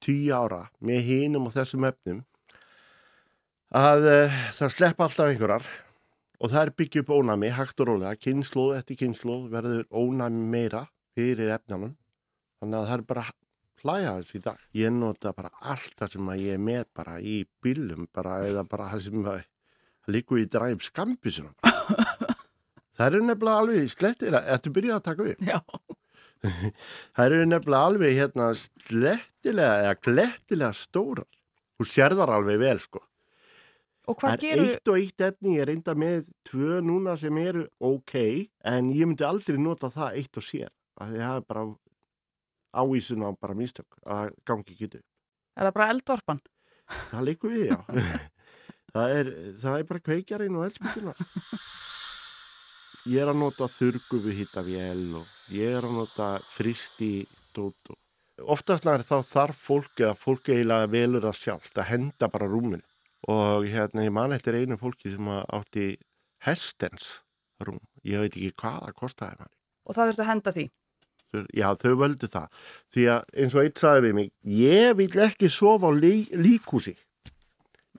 tíu 0.00 0.34
ára 0.34 0.64
með 0.80 1.00
hinum 1.08 1.48
og 1.48 1.54
þessum 1.54 1.86
efnum 1.88 2.24
að 3.76 4.06
uh, 4.08 4.38
það 4.56 4.74
sleppa 4.74 5.06
alltaf 5.06 5.30
einhverjar 5.30 5.66
og 6.40 6.50
það 6.50 6.62
er 6.62 6.72
byggja 6.80 7.02
upp 7.02 7.12
ónami, 7.14 7.50
hægt 7.52 7.80
og 7.80 7.90
rólega, 7.90 8.16
kynnslóð 8.16 8.78
eftir 8.78 8.96
kynnslóð 8.96 9.50
verður 9.52 9.84
ónami 9.92 10.46
meira 10.54 10.86
fyrir 11.14 11.52
efnanum 11.52 11.94
þannig 12.60 12.78
að 12.78 12.88
það 12.88 12.96
er 12.96 13.06
bara 13.12 13.26
hlæja 13.80 14.16
þessu 14.18 14.36
í 14.36 14.42
dag. 14.44 14.58
Ég 14.76 14.92
nota 14.92 15.32
bara 15.36 15.50
allt 15.60 15.94
það 15.96 16.14
sem 16.14 16.32
ég 16.40 16.56
er 16.56 16.62
með 16.64 16.84
bara 16.96 17.16
í 17.20 17.36
bílum 17.62 18.08
bara 18.12 18.40
eða 18.48 18.64
bara 18.68 18.90
það 18.92 19.04
sem 19.06 19.24
það 19.24 19.44
líku 20.10 20.40
í 20.40 20.48
dræm 20.50 20.80
skampisuna. 20.84 21.54
það 23.00 23.06
eru 23.08 23.20
nefnilega 23.24 23.64
alveg 23.64 23.92
slettilega, 23.94 24.42
ertu 24.54 24.72
byrjað 24.76 24.98
að 24.98 25.04
taka 25.08 25.28
upp? 25.32 25.44
Já. 25.48 25.60
það 27.16 27.26
eru 27.26 27.44
nefnilega 27.48 27.90
alveg 27.90 28.18
hérna 28.18 28.48
slettilega 28.56 29.76
eða 29.84 29.94
glettilega 30.04 30.72
stórar. 30.76 31.28
Þú 31.80 31.86
sérðar 31.88 32.34
alveg 32.36 32.60
vel 32.60 32.76
sko. 32.82 33.00
Og 34.10 34.16
hvað 34.18 34.32
það 34.32 34.36
er 34.36 34.42
gerur... 34.44 34.70
eitt 34.70 34.90
og 34.90 34.98
eitt 34.98 35.24
efni, 35.24 35.54
ég 35.56 35.64
er 35.64 35.70
reynda 35.70 35.94
með 35.96 36.26
tvö 36.48 36.80
núna 36.84 37.14
sem 37.20 37.36
eru 37.40 37.66
ok, 37.84 38.16
en 38.68 38.90
ég 38.92 39.08
myndi 39.08 39.24
aldrei 39.24 39.60
nota 39.60 39.90
það 39.92 40.18
eitt 40.20 40.40
og 40.40 40.44
sér. 40.44 40.72
Það 41.00 41.16
er 41.24 41.44
bara 41.48 41.66
ávísun 42.76 43.24
á 43.24 43.30
bara 43.32 43.56
mistök 43.56 43.96
að 44.04 44.34
gangi 44.46 44.74
ekki 44.74 44.90
upp. 44.90 45.06
Er 45.56 45.68
það 45.68 45.76
bara 45.78 45.92
eldvarpan? 45.94 46.42
Það 47.10 47.24
líkur 47.28 47.54
við, 47.54 47.70
já. 47.70 47.78
það, 48.94 49.14
er, 49.20 49.32
það 49.62 49.78
er 49.78 49.88
bara 49.92 50.04
kveikjarinn 50.08 50.58
og 50.58 50.66
eldspillina. 50.68 51.14
Ég 53.08 53.22
er 53.22 53.30
að 53.32 53.40
nota 53.40 53.68
þurgu 53.70 54.20
við 54.26 54.42
hitta 54.42 54.62
vél 54.66 55.16
og 55.16 55.28
ég 55.54 55.78
er 55.78 55.86
að 55.88 55.96
nota 56.02 56.34
fristi 56.44 57.24
dót 57.56 57.94
oftast 58.40 58.84
nær 58.84 59.04
þá 59.04 59.20
þarf 59.28 59.64
fólk 59.68 60.00
eða 60.00 60.16
fólk 60.18 60.50
eiginlega 60.50 60.90
velur 60.92 61.24
það 61.24 61.38
sjálft 61.38 61.80
að 61.80 61.88
henda 61.90 62.28
bara 62.32 62.48
rúmin 62.48 62.84
og 63.28 63.66
hérna 63.68 64.04
ég 64.06 64.14
man 64.14 64.32
eftir 64.36 64.56
einu 64.56 64.78
fólki 64.80 65.12
sem 65.12 65.28
átti 65.28 65.94
hestens 66.44 67.20
rúm, 67.60 67.80
ég 68.04 68.22
veit 68.22 68.36
ekki 68.36 68.52
hvað 68.62 68.78
það 68.86 68.94
kostiði 69.00 69.40
manni. 69.40 69.56
Og 69.84 69.96
það 69.96 70.10
þurfti 70.10 70.24
að 70.24 70.30
henda 70.30 70.54
því? 70.56 70.66
Já, 71.54 71.66
þau 71.78 71.92
völdu 72.00 72.28
það. 72.30 72.62
Því 72.90 73.04
að 73.14 73.34
eins 73.42 73.54
og 73.56 73.66
eitt 73.66 73.82
sagði 73.82 74.06
við 74.06 74.16
mig, 74.16 74.30
ég 74.60 74.94
vil 74.98 75.10
ekki 75.26 75.50
sofa 75.52 75.90
á 75.90 75.92
lí, 75.94 76.14
líkúsi. 76.34 76.96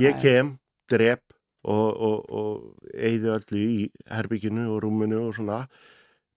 Ég 0.02 0.18
Nei. 0.18 0.24
kem, 0.24 0.56
drep 0.90 1.31
og, 1.64 1.90
og, 2.02 2.32
og 2.32 2.94
eigðu 2.96 3.36
öllu 3.36 3.60
í 3.62 3.90
herbygginu 4.10 4.68
og 4.74 4.82
rúminu 4.86 5.28
og 5.28 5.36
svona 5.38 5.66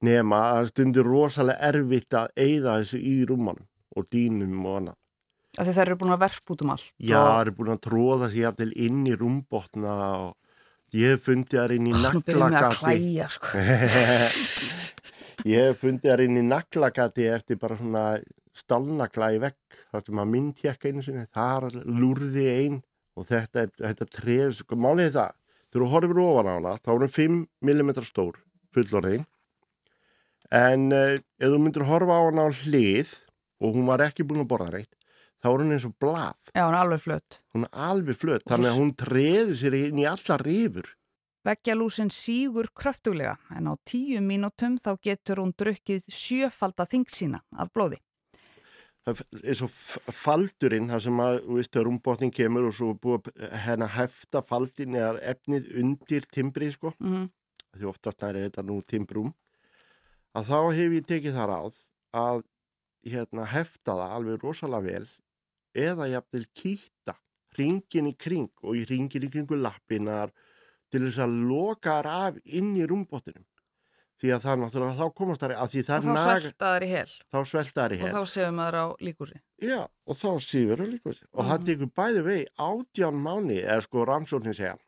nema 0.04 0.40
að 0.58 0.70
stundir 0.72 1.06
rosalega 1.06 1.70
erfitt 1.70 2.16
að 2.18 2.34
eigða 2.36 2.78
þessu 2.82 3.00
í 3.00 3.16
rúmanum 3.28 3.64
og 3.94 4.08
dýnum 4.12 4.66
og 4.66 4.78
annað. 4.80 5.00
Þegar 5.54 5.76
þeir 5.76 5.86
eru 5.86 5.98
búin 6.00 6.14
að 6.16 6.22
verf 6.24 6.50
út 6.50 6.62
um 6.64 6.72
allt? 6.74 6.88
Já, 6.98 7.18
þeir 7.20 7.40
eru 7.44 7.56
búin 7.60 7.74
að 7.74 7.82
tróða 7.86 8.30
sér 8.30 8.48
jafnvel 8.48 8.72
inn 8.86 9.02
í 9.06 9.14
rúmbotna 9.18 9.98
og 10.24 10.96
ég 10.98 11.14
hef 11.14 11.28
fundið 11.28 11.60
þar 11.60 11.74
inn 11.76 11.90
í 11.90 11.94
naglagati. 11.94 12.16
Nú 12.16 12.24
byrjum 12.28 12.56
við 12.56 12.66
að 12.66 12.78
klæja, 12.80 13.28
sko. 13.36 13.62
ég 15.54 15.68
hef 15.68 15.84
fundið 15.84 16.10
þar 16.10 16.24
inn 16.26 16.40
í 16.40 16.46
naglagati 16.48 17.28
eftir 17.36 17.60
bara 17.62 17.78
svona 17.78 18.04
stálnagla 18.54 19.30
í 19.34 19.38
vegg, 19.42 19.78
þar 19.94 20.04
sem 20.08 20.20
að 20.24 20.32
myndjekka 20.34 20.90
einu 20.90 21.06
sinni, 21.06 21.24
þar 21.34 21.70
lúrði 21.86 22.48
einn 22.50 22.82
og 23.14 23.28
þetta, 23.28 23.68
þetta 23.78 24.08
treð, 24.10 24.56
sko, 24.60 24.78
málið 24.78 25.10
er 25.10 25.14
það, 25.18 25.36
þegar 25.70 25.84
þú 25.84 25.90
horfir 25.92 26.20
ofan 26.24 26.50
á 26.50 26.54
hana, 26.54 26.74
þá 26.82 26.90
er 26.94 27.04
hún 27.04 27.14
5 27.18 27.38
mm 27.62 27.92
stór, 28.08 28.40
fullorðin, 28.74 29.28
en 30.54 30.90
eh, 30.94 31.22
ef 31.40 31.54
þú 31.54 31.62
myndir 31.62 31.86
horfa 31.88 32.18
á 32.18 32.22
hana 32.26 32.46
á 32.46 32.50
hlið 32.50 33.14
og 33.62 33.78
hún 33.78 33.88
var 33.88 34.04
ekki 34.04 34.26
búin 34.26 34.44
að 34.44 34.50
borða 34.50 34.72
reitt, 34.74 34.92
þá 35.42 35.48
er 35.52 35.64
hún 35.64 35.76
eins 35.76 35.86
og 35.88 35.94
blað. 36.02 36.50
Já, 36.50 36.64
hún 36.66 36.74
er 36.74 36.82
alveg 36.82 37.04
flött. 37.04 37.40
Hún 37.54 37.66
er 37.68 37.80
alveg 37.88 38.20
flött, 38.20 38.46
þannig 38.50 38.70
að 38.72 38.78
hún 38.80 38.92
treður 39.04 39.56
sér 39.60 39.78
inn 39.80 40.02
í 40.02 40.06
alla 40.10 40.38
rifur. 40.42 40.90
Veggjalúsin 41.44 42.08
sígur 42.08 42.70
kröftuglega 42.72 43.34
en 43.52 43.68
á 43.68 43.76
tíu 43.84 44.22
mínútum 44.24 44.78
þá 44.80 44.94
getur 45.04 45.42
hún 45.42 45.52
drukkið 45.52 46.06
sjöfalda 46.08 46.86
þing 46.88 47.10
sína 47.12 47.42
af 47.52 47.68
blóði. 47.74 47.98
Það 49.04 49.20
er 49.42 49.56
svo 49.58 49.68
faldurinn, 50.16 50.88
það 50.88 51.00
sem 51.06 51.18
að, 51.20 51.38
þú 51.44 51.56
veist, 51.58 51.78
rúmbotning 51.86 52.32
kemur 52.32 52.68
og 52.70 52.76
svo 52.76 52.94
búið 52.96 53.26
hérna 53.66 53.88
hefta 53.92 54.40
faldin 54.40 54.96
eða 54.96 55.20
efnið 55.34 55.66
undir 55.82 56.28
timbrið, 56.32 56.72
sko. 56.78 56.94
Mm 56.98 57.12
-hmm. 57.12 57.26
Því 57.74 57.88
oftast 57.90 58.22
er 58.22 58.34
þetta 58.34 58.62
nú 58.62 58.80
timbrum. 58.82 59.34
Að 60.34 60.44
þá 60.48 60.60
hef 60.74 60.92
ég 60.92 61.06
tekið 61.06 61.36
það 61.36 61.50
ráð 61.50 61.76
að 62.12 62.42
hérna, 63.04 63.44
hefta 63.44 63.92
það 63.92 64.14
alveg 64.16 64.42
rosalega 64.42 64.86
vel 64.88 65.06
eða 65.74 66.08
jafnvel 66.08 66.46
kýta 66.54 67.16
ringin 67.58 68.10
í 68.10 68.14
kring 68.18 68.50
og 68.62 68.78
í 68.78 68.84
ringin 68.88 69.26
í 69.26 69.30
kringu 69.30 69.58
lappinar 69.58 70.32
til 70.90 71.02
þess 71.06 71.22
að 71.24 71.36
loka 71.50 71.98
af 72.02 72.38
inn 72.44 72.74
í 72.78 72.86
rúmbottinum 72.86 73.44
því 74.24 74.32
að 74.32 74.44
það 74.46 74.60
náttúrulega 74.62 74.96
þá 74.96 75.18
komast 75.20 75.44
þar 75.44 75.52
að 75.58 75.74
því 75.74 75.82
það 75.84 75.98
og 75.98 76.04
þá 76.04 76.14
naga, 76.14 76.36
sveltaður 76.40 76.84
í 76.86 76.88
hel. 76.94 77.10
Þá 77.34 77.38
sveltaður 77.50 77.94
í 77.94 77.98
hel. 78.00 78.08
og 78.08 78.14
þá 78.14 78.32
séum 78.34 78.56
maður 78.58 78.78
á 78.80 78.86
líkúsi 79.04 79.40
já 79.60 79.80
og 79.84 80.18
þá 80.20 80.30
séum 80.46 80.70
við 80.70 80.80
á 80.80 80.86
líkúsi 80.94 81.26
og 81.28 81.42
mm. 81.42 81.50
það 81.50 81.68
tekur 81.68 81.92
bæði 82.00 82.24
vegi 82.28 82.46
átján 82.64 83.20
mánu 83.26 83.58
eða 83.60 83.84
sko 83.84 84.06
rannsóknin 84.08 84.56
segja 84.56 84.78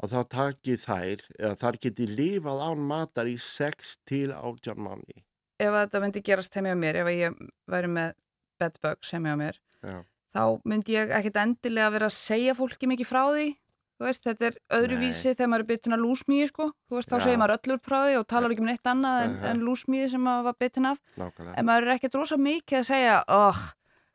að 0.00 0.16
það 0.16 0.26
taki 0.32 0.78
þær 0.80 1.26
eða 1.36 1.52
þar 1.60 1.80
geti 1.84 2.08
lífað 2.12 2.64
án 2.66 2.88
matar 2.88 3.28
í 3.28 3.36
6 3.40 3.92
til 4.08 4.30
átján 4.32 4.80
mánu 4.80 5.20
ef 5.60 5.76
þetta 5.76 6.02
myndi 6.04 6.24
gerast 6.24 6.56
heimja 6.56 6.76
mér 6.78 7.02
ef 7.02 7.12
ég 7.12 7.38
væri 7.68 7.92
með 7.92 8.16
bedbugs 8.60 9.12
heimja 9.12 9.36
mér 9.40 9.60
já. 9.84 10.00
þá 10.32 10.42
myndi 10.64 10.96
ég 10.96 11.12
ekkit 11.20 11.40
endilega 11.44 11.92
vera 11.96 12.10
að 12.10 12.16
segja 12.16 12.56
fólki 12.56 12.88
mikið 12.88 13.12
frá 13.12 13.22
því 13.28 13.48
Veist, 13.96 14.26
þetta 14.26 14.50
er 14.50 14.56
öðruvísi 14.76 15.30
þegar 15.30 15.48
maður 15.48 15.62
er 15.64 15.68
byttin 15.70 15.96
að 15.96 16.02
lúsmíði 16.04 16.48
sko. 16.50 16.66
veist, 16.92 17.08
þá 17.08 17.16
segir 17.24 17.38
maður 17.40 17.54
öllur 17.56 17.78
práði 17.80 18.18
og 18.18 18.26
talar 18.28 18.52
ekki 18.52 18.60
um 18.60 18.68
neitt 18.68 18.90
annað 18.90 19.22
en, 19.24 19.38
en 19.50 19.62
lúsmíði 19.64 20.10
sem 20.12 20.20
maður 20.20 20.50
var 20.50 20.58
byttin 20.60 20.90
af. 20.90 21.00
Nákvæmlega. 21.16 21.54
en 21.56 21.68
maður 21.70 21.86
er 21.86 21.94
ekkert 21.94 22.18
rosa 22.20 22.36
mikið 22.36 22.82
að 22.82 22.90
segja 22.90 23.14
oh, 23.38 23.62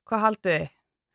hvað 0.06 0.24
haldið 0.28 0.60
þið? 0.60 0.70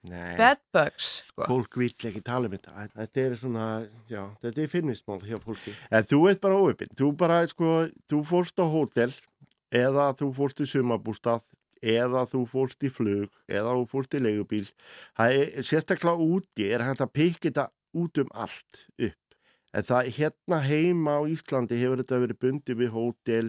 Bedbugs 0.06 1.06
sko. 1.30 1.46
Fólk 1.46 1.78
vil 1.80 1.90
ekki 1.90 2.23
tala 2.26 2.50
um 2.50 2.54
þetta. 2.54 2.88
Þetta 2.94 3.23
er 3.23 3.37
svona, 3.40 3.66
já, 4.11 4.23
þetta 4.42 4.62
er 4.62 4.70
finnismál 4.70 5.18
hjá 5.23 5.38
fólki. 5.42 5.75
En 5.90 6.06
þú 6.06 6.20
veit 6.26 6.42
bara 6.42 6.58
óöpinn 6.58 6.94
þú 6.99 7.12
bara, 7.18 7.40
sko, 7.50 7.73
þú 8.11 8.23
fórst 8.26 8.62
á 8.62 8.66
hótel 8.66 9.11
eða 9.75 10.12
þú 10.18 10.32
fórst 10.37 10.62
í 10.62 10.68
sumabústað 10.70 11.46
eða 11.87 12.25
þú 12.30 12.42
fórst 12.50 12.87
í 12.87 12.90
flug 12.90 13.30
eða 13.46 13.75
þú 13.76 13.88
fórst 13.90 14.14
í 14.16 14.23
leigubíl. 14.23 14.66
Það 15.18 15.40
er 15.40 15.66
sérstaklega 15.70 16.30
úti 16.35 16.70
er 16.70 16.87
hægt 16.87 17.04
að 17.04 17.12
pekja 17.14 17.42
þetta 17.49 17.66
út 18.02 18.20
um 18.22 18.32
allt 18.34 18.82
upp. 19.08 19.38
En 19.76 19.86
það 19.86 20.10
hérna 20.16 20.60
heima 20.64 21.18
á 21.18 21.22
Íslandi 21.28 21.78
hefur 21.80 22.00
þetta 22.02 22.20
verið 22.22 22.42
bundið 22.44 22.82
við 22.82 22.92
hótel 22.94 23.48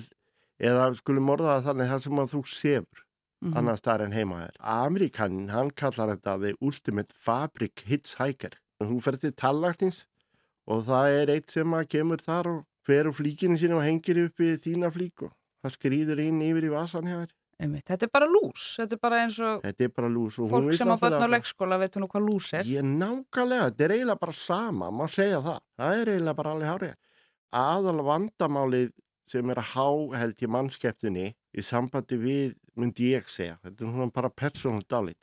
eða 0.57 0.89
skulum 0.97 1.29
orðaða 1.35 1.65
þannig 1.69 1.91
þar 1.91 2.03
sem 2.05 2.21
að 2.23 2.31
þú 2.33 2.41
sefur 2.51 3.03
mm 3.03 3.51
-hmm. 3.51 3.57
annars 3.57 3.81
þar 3.81 4.01
en 4.05 4.11
heima 4.17 4.41
er. 4.47 4.55
Amerikanin, 4.59 5.49
hann 5.49 5.71
kallar 5.71 6.15
þetta 6.15 6.39
the 6.41 6.53
ultimate 6.61 7.13
fabric 7.13 7.83
hitchhiker. 7.85 8.53
Hún 8.79 9.01
fer 9.01 9.17
til 9.17 9.33
tallagnins 9.33 10.07
og 10.67 10.85
það 10.85 11.07
er 11.21 11.29
eitt 11.29 11.51
sem 11.51 11.73
að 11.73 11.87
kemur 11.87 12.21
þar 12.21 12.47
og 12.47 12.65
fer 12.85 13.07
úr 13.07 13.13
flíkinu 13.13 13.57
sín 13.57 13.73
og 13.73 13.83
hengir 13.83 14.25
upp 14.25 14.39
í 14.39 14.57
þína 14.57 14.91
flík 14.91 15.23
og 15.23 15.31
það 15.63 15.75
skrýður 15.77 16.19
inn 16.19 16.41
yfir 16.41 16.67
í 16.67 16.73
vasan 16.73 17.07
hér. 17.07 17.27
Einmitt. 17.57 17.87
Þetta 17.89 18.05
er 18.05 18.13
bara 18.13 18.27
lús, 18.29 18.67
þetta 18.77 18.93
er 18.93 18.99
bara 19.01 19.19
eins 19.23 19.39
og 19.41 19.63
er 19.65 19.89
bara 19.89 20.09
og 20.13 20.51
fólk 20.51 20.75
sem 20.77 20.91
á 20.93 20.97
börn 21.01 21.25
á 21.25 21.29
leikskóla 21.33 21.79
veitur 21.81 22.03
nú 22.03 22.09
hvað 22.11 22.27
lús 22.27 22.51
er. 22.53 22.69
Ég 22.69 22.85
nákvæmlega, 22.85 23.71
þetta 23.71 23.85
er 23.87 23.93
eiginlega 23.95 24.21
bara 24.21 24.35
sama, 24.37 24.91
má 24.93 25.07
segja 25.09 25.41
það. 25.41 25.61
Það 25.81 26.01
er 26.01 26.11
eiginlega 26.13 26.37
bara 26.37 26.53
alveg 26.53 26.73
hárið 26.73 26.95
aðal 27.55 28.03
vandamálið 28.05 28.91
sem 29.27 29.49
er 29.51 29.59
að 29.59 29.71
há 29.75 29.87
held 30.21 30.43
í 30.43 30.49
mannskepptunni 30.51 31.27
í 31.31 31.63
sambandi 31.63 32.19
við, 32.19 32.55
myndi 32.75 33.13
ég 33.13 33.27
segja 33.31 33.57
þetta 33.63 33.87
er 33.87 34.11
bara 34.15 34.31
persónalt 34.31 34.87
dálit 34.87 35.19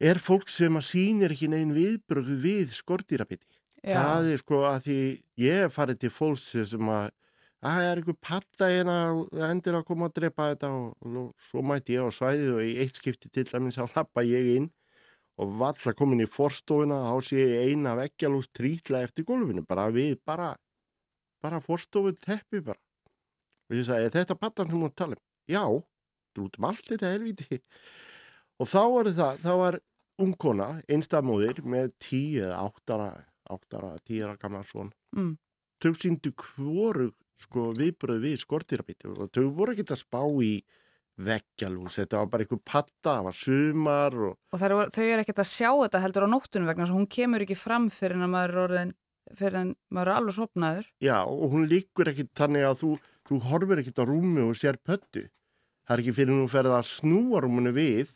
er 0.00 0.20
fólk 0.20 0.48
sem 0.48 0.76
að 0.76 0.86
sínir 0.88 1.34
ekki 1.34 1.50
neginn 1.52 1.76
viðbröðu 1.76 2.36
við 2.40 2.76
skortýrabiti 2.76 3.48
það 3.84 4.32
er 4.32 4.40
sko 4.40 4.62
að 4.68 4.86
því 4.86 5.00
ég 5.40 5.66
er 5.66 5.74
farið 5.74 6.04
til 6.04 6.12
fólks 6.12 6.48
sem 6.72 6.92
að 6.92 7.10
það 7.60 7.86
er 7.86 8.00
einhver 8.00 8.18
patta 8.24 8.68
hérna 8.70 8.96
endur 9.50 9.78
að 9.80 9.86
koma 9.88 10.08
að 10.08 10.16
drepa 10.18 10.50
þetta 10.52 10.70
og, 10.76 10.92
og 11.04 11.48
svo 11.50 11.64
mæti 11.66 11.96
ég 11.96 12.08
á 12.08 12.10
svæðið 12.16 12.52
og 12.56 12.62
í 12.64 12.74
eitt 12.84 13.00
skipti 13.00 13.30
til 13.32 13.46
dæmis 13.50 13.78
þá 13.80 13.96
lappa 13.96 14.24
ég 14.24 14.54
inn 14.56 14.70
og 15.40 15.54
valla 15.60 15.94
komin 15.96 16.24
í 16.24 16.28
forstofuna 16.28 17.00
þá 17.06 17.28
sé 17.28 17.40
ég 17.40 17.70
eina 17.70 17.94
veggjalús 17.98 18.50
trítla 18.56 19.04
eftir 19.06 19.28
gólfinu 19.28 19.64
bara 19.68 19.88
við 19.92 20.18
bara 20.26 20.54
bara 21.40 21.60
forstofun 21.64 22.18
teppi 22.20 22.60
bara. 22.64 22.80
Og 23.70 23.78
ég 23.78 23.86
sagði 23.88 24.12
þetta 24.18 24.36
pattan 24.36 24.68
sem 24.68 24.82
hún 24.82 24.92
tala 24.92 25.16
um? 25.16 25.24
Já, 25.50 25.64
drútum 26.36 26.66
allt 26.68 26.88
þetta 26.90 27.14
helviti 27.14 27.60
og 28.60 28.68
þá 28.68 28.82
var 28.94 29.12
það 29.16 29.40
þá 29.44 29.52
var 29.62 29.78
ungkona, 30.20 30.68
einstamóðir 30.92 31.62
með 31.64 31.94
tíu 32.02 32.44
eða 32.44 32.60
áttara 32.66 33.10
áttara, 33.50 33.94
tíara 34.04 34.36
gamla 34.38 34.62
svon 34.66 34.92
mm. 35.16 35.32
tök 35.82 35.98
síndu 35.98 36.32
hvoru 36.36 37.08
sko 37.40 37.70
viðbröð 37.78 38.22
við 38.24 38.38
skortýrabíti 38.44 39.10
og 39.10 39.32
þau 39.34 39.48
voru 39.56 39.74
ekki 39.74 39.88
að 39.88 40.02
spá 40.02 40.22
í 40.44 40.52
veggjalús, 41.20 41.98
þetta 42.00 42.22
var 42.22 42.30
bara 42.32 42.44
einhver 42.46 42.62
patta 42.64 43.16
það 43.18 43.26
var 43.26 43.36
sumar 43.36 44.14
og, 44.30 44.36
og 44.54 44.62
þau 44.62 45.04
eru 45.04 45.20
ekki 45.20 45.34
að 45.36 45.50
sjá 45.50 45.68
þetta 45.68 46.00
heldur 46.06 46.24
á 46.24 46.32
nóttunum 46.32 46.70
vegna 46.70 46.88
hún 46.88 47.08
kemur 47.10 47.44
ekki 47.44 47.58
fram 47.58 47.90
fyrir 47.92 48.16
en 48.16 48.32
maður 48.32 48.54
er 48.54 48.62
orðin 48.62 48.94
fyrir 49.36 49.58
en 49.60 49.74
maður 49.92 50.12
er 50.12 50.20
alveg 50.20 50.38
sopnaður 50.38 50.88
Já, 51.04 51.18
og 51.26 51.52
hún 51.52 51.68
líkur 51.68 52.12
ekki 52.14 52.30
þannig 52.38 52.64
að 52.70 52.80
þú, 52.84 52.94
þú 53.28 53.42
horfir 53.50 53.82
ekki 53.82 53.94
á 54.00 54.04
rúmi 54.08 54.46
og 54.46 54.56
sér 54.56 54.80
pöttu 54.80 55.26
það 55.90 55.96
er 55.96 56.04
ekki 56.04 56.12
fyrir 56.14 56.36
hún 56.36 56.50
ferða 56.50 56.76
að 56.78 56.86
snúa 56.86 57.40
rúmunu 57.42 57.72
við. 57.74 58.12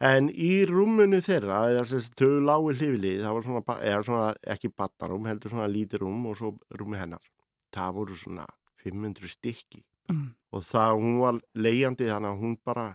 En 0.00 0.28
í 0.30 0.62
rúmunu 0.68 1.18
þeirra 1.26 1.82
þau 1.82 2.28
lágu 2.46 2.70
hlifilið 2.70 3.24
það 3.24 3.34
var 3.34 3.46
svona, 3.48 3.96
svona 4.06 4.28
ekki 4.54 4.70
battarúm, 4.70 5.26
heldur 5.26 5.52
svona 5.52 5.66
lítirúm 5.68 6.22
og 6.30 6.38
svo 6.38 6.52
rúmi 6.78 7.00
hennar 7.00 7.24
það 7.74 7.94
voru 7.98 8.18
svona 8.18 8.46
500 8.84 9.32
stykki 9.34 9.82
mm. 10.12 10.26
og 10.56 10.64
það, 10.66 10.96
hún 11.02 11.18
var 11.20 11.40
leiðandi 11.54 12.08
þannig 12.10 12.32
að 12.32 12.44
hún 12.44 12.56
bara 12.64 12.86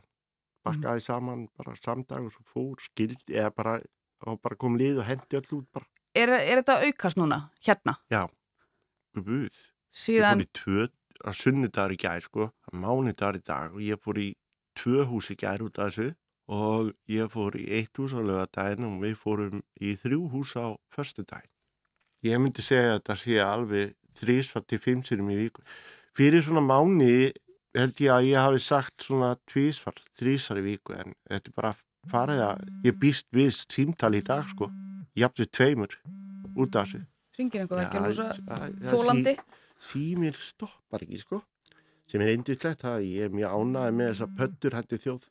bakkaði 0.65 1.01
mm. 1.01 1.05
saman 1.05 1.45
bara 1.57 1.75
samdag 1.77 2.25
og 2.25 2.33
svo 2.33 2.47
fór, 2.49 2.81
skildi 2.81 3.37
eða 3.37 3.53
bara, 3.55 3.75
bara 4.41 4.59
kom 4.59 4.79
lið 4.79 5.03
og 5.03 5.09
hendi 5.09 5.39
öll 5.39 5.59
út 5.59 5.69
bara. 5.75 5.87
Er, 6.15 6.31
er 6.31 6.61
þetta 6.61 6.79
aukast 6.87 7.19
núna, 7.19 7.39
hérna? 7.65 7.97
Já, 8.11 8.25
buð 9.17 9.49
Síðan... 9.95 10.41
Ég 10.43 10.49
fór 10.49 10.49
í 10.49 10.59
tvö, 10.59 11.31
sunnudagur 11.39 11.95
í 11.95 11.99
gær 12.01 12.23
sko, 12.23 12.49
mánudagur 12.75 13.39
í 13.39 13.43
dag 13.47 13.75
og 13.75 13.83
ég 13.83 13.99
fór 14.03 14.19
í 14.19 14.29
tvö 14.75 15.05
hús 15.07 15.31
í 15.31 15.37
gær 15.39 15.63
út 15.63 15.79
af 15.79 15.93
þessu 15.93 16.15
og 16.51 16.91
ég 17.09 17.29
fór 17.31 17.55
í 17.57 17.65
eitt 17.77 17.97
hús 17.97 18.13
á 18.13 18.21
lögadaginn 18.21 18.87
og 18.89 18.97
við 19.01 19.15
fórum 19.21 19.61
í 19.81 19.95
þrjú 20.01 20.25
hús 20.33 20.55
á 20.59 20.75
förstu 20.93 21.23
daginn. 21.23 21.51
Ég 22.25 22.41
myndi 22.41 22.65
segja 22.65 22.95
að 22.95 22.99
þetta 22.99 23.15
sé 23.21 23.39
alveg 23.41 23.95
þrísvar 24.19 24.65
til 24.67 24.79
fimm 24.79 25.03
sinum 25.03 25.29
í 25.33 25.37
viku. 25.43 25.61
Fyrir 26.15 26.43
svona 26.45 26.63
mánu 26.63 27.31
held 27.75 27.99
ég 27.99 28.11
að 28.15 28.27
ég 28.29 28.39
hafi 28.39 28.61
sagt 28.63 29.03
svona 29.03 29.33
tvísvar, 29.51 29.97
þrísvar 30.15 30.61
í 30.61 30.65
viku 30.69 30.93
en 30.95 31.13
þetta 31.27 31.51
er 31.51 31.55
bara 31.57 31.73
farið 32.07 32.41
að 32.45 32.61
ég 32.85 32.99
býst 33.01 33.27
við 33.35 33.51
símtali 33.65 34.21
í 34.21 34.25
dag 34.27 34.45
sko 34.47 34.69
jafn 35.17 35.41
við 35.43 35.51
tveimur 35.57 35.95
út 36.55 36.75
af 36.79 36.87
þessu 36.87 37.01
Ringir 37.35 37.65
einhver 37.65 37.81
ekki 37.83 37.97
að 37.99 38.05
lúsa 38.07 38.27
það- 38.31 38.47
það- 38.47 38.93
þólandi? 38.93 39.33
sí- 39.35 39.61
Símir 39.85 40.37
stoppar 40.39 41.01
ekki 41.03 41.19
sko 41.19 41.41
sem 42.07 42.21
er 42.21 42.29
eindislegt 42.31 42.81
það 42.85 43.03
ég 43.09 43.25
er 43.25 43.29
mjög 43.35 43.51
ánæði 43.59 43.95
með 43.97 44.11
þessa 44.13 44.27
pöttur 44.37 44.77
hætti 44.79 44.97
þjóð 45.03 45.23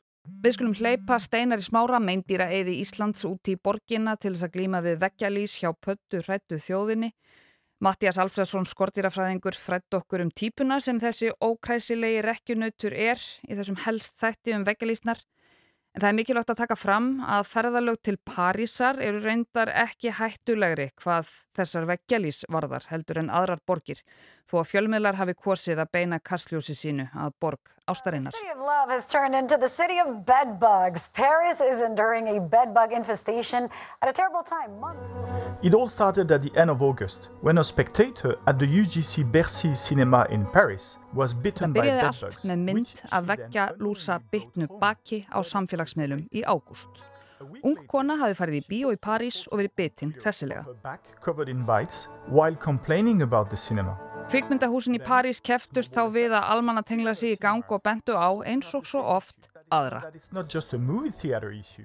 Við 0.43 0.53
skulum 0.55 0.73
hleypa 0.73 1.19
Steinar 1.21 1.61
í 1.61 1.65
smára 1.65 1.99
meindýra 2.01 2.47
eði 2.49 2.79
Íslands 2.81 3.25
út 3.25 3.45
í 3.49 3.55
borgina 3.61 4.15
til 4.17 4.33
þess 4.33 4.43
að 4.47 4.53
glíma 4.57 4.81
við 4.81 4.99
veggjalís 5.01 5.53
hjá 5.61 5.69
pöttu 5.77 6.21
hrættu 6.25 6.57
þjóðinni. 6.57 7.11
Mattias 7.83 8.15
Alfredsson 8.21 8.63
skortýrafræðingur 8.69 9.57
frætt 9.59 9.97
okkur 9.97 10.23
um 10.23 10.29
típuna 10.31 10.77
sem 10.79 10.99
þessi 11.01 11.33
ókræsilegi 11.43 12.21
rekkjunautur 12.23 12.95
er 12.95 13.19
í 13.49 13.57
þessum 13.57 13.81
helst 13.83 14.15
þætti 14.21 14.55
um 14.55 14.63
veggjalísnar. 14.63 15.19
En 15.95 16.01
það 16.03 16.09
er 16.09 16.15
mikilvægt 16.17 16.49
að 16.51 16.57
taka 16.59 16.75
fram 16.75 17.05
að 17.23 17.45
ferðalög 17.47 18.01
til 18.03 18.17
Parísar 18.27 18.99
eru 18.99 19.21
reyndar 19.23 19.71
ekki 19.71 20.11
hættulegri 20.17 20.89
hvað 20.99 21.29
þessar 21.55 21.87
veggjalís 21.87 22.41
varðar 22.51 22.89
heldur 22.91 23.21
en 23.23 23.31
aðrar 23.31 23.61
borgir 23.63 24.01
þó 24.45 24.59
að 24.59 24.67
fjölmiðlar 24.73 25.15
hafi 25.17 25.33
kosið 25.39 25.79
að 25.81 25.93
beina 25.95 26.19
kastljósi 26.19 26.75
sínu 26.77 27.07
að 27.15 27.31
borg 27.41 27.71
ástarinnar. 27.89 28.33
city 28.35 28.51
of 28.51 28.59
love 28.59 28.89
has 28.89 29.05
turned 29.07 29.33
into 29.33 29.57
the 29.57 29.69
city 29.69 29.97
of 30.03 30.25
bed 30.25 30.59
bugs. 30.59 31.07
Paris 31.15 31.61
is 31.61 31.81
enduring 31.81 32.27
a 32.27 32.39
bed 32.41 32.73
bug 32.73 32.91
infestation 32.91 33.69
at 34.01 34.09
a 34.09 34.13
terrible 34.13 34.43
time, 34.43 34.77
months 34.79 35.15
before. 35.15 35.53
It 35.63 35.73
all 35.73 35.87
started 35.87 36.31
at 36.31 36.41
the 36.41 36.51
end 36.59 36.69
of 36.69 36.81
August 36.81 37.29
when 37.41 37.57
a 37.57 37.63
spectator 37.63 38.35
at 38.45 38.59
the 38.59 38.67
UGC 38.67 39.31
Bercy 39.31 39.73
cinema 39.75 40.27
in 40.29 40.45
Paris 40.51 40.97
was 41.13 41.33
bitten 41.33 41.71
Það 41.71 41.73
by 41.73 41.79
byrjaði 41.79 42.05
allt 42.05 42.21
bedbugs. 42.21 42.45
með 42.51 42.65
mynd 42.69 43.03
af 43.11 43.27
veggja 43.31 43.65
lúsa 43.79 44.19
bytnu 44.33 44.67
baki 44.81 45.23
á 45.31 45.39
samfélagsmiðlum 45.85 46.27
í 46.33 46.43
ágúst. 46.43 46.89
Ung 47.63 47.77
kona 47.87 48.15
hafi 48.17 48.33
farið 48.37 48.61
í 48.61 48.65
bíó 48.69 48.91
í 48.93 48.97
París 48.97 49.47
og 49.51 49.59
verið 49.59 49.73
bytinn 49.75 50.13
hressilega. 50.23 50.65
Kvikmyndahúsin 54.25 54.95
í 54.97 55.01
París 55.03 55.41
keftust 55.41 55.93
þá 55.93 56.07
við 56.09 56.33
að 56.33 56.47
almanna 56.55 56.81
tengla 56.81 57.13
sig 57.13 57.35
í 57.35 57.39
gang 57.39 57.63
og 57.69 57.83
bentu 57.83 58.15
á 58.15 58.31
eins 58.47 58.73
og 58.73 58.87
svo 58.87 59.03
oft 59.03 59.51
aðra. 59.69 60.01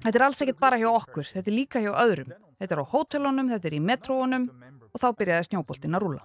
Þetta 0.00 0.14
er 0.14 0.25
alls 0.25 0.40
ekkert 0.40 0.61
bara 0.61 0.78
hjá 0.80 0.88
okkur, 0.95 1.26
þetta 1.26 1.50
er 1.50 1.57
líka 1.57 1.83
hjá 1.83 1.92
öðrum. 1.92 2.33
Þetta 2.61 2.76
er 2.76 2.80
á 2.80 2.87
hótelunum, 2.95 3.50
þetta 3.50 3.69
er 3.69 3.76
í 3.76 3.83
metróunum 3.85 4.49
og 4.90 5.02
þá 5.02 5.09
byrjaði 5.19 5.50
snjóboltinn 5.50 5.97
að 5.99 6.07
rúla. 6.07 6.25